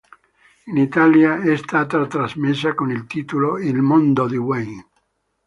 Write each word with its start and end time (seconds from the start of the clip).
In 0.65 0.77
Italia 0.79 1.43
è 1.43 1.55
stata 1.55 2.07
trasmessa 2.07 2.73
con 2.73 2.89
il 2.89 3.05
titolo 3.05 3.59
"Il 3.59 3.75
mondo 3.83 4.25
di 4.27 4.35
Wayne". 4.35 4.87